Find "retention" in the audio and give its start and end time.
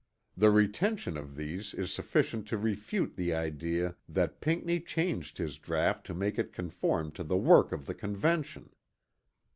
0.49-1.15